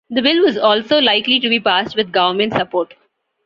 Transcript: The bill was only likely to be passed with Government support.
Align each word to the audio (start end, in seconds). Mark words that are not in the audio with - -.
The 0.09 0.23
bill 0.23 0.41
was 0.43 0.57
only 0.57 0.99
likely 1.01 1.39
to 1.39 1.47
be 1.47 1.59
passed 1.59 1.95
with 1.95 2.11
Government 2.11 2.53
support. 2.53 2.95